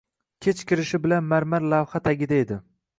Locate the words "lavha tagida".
1.77-2.43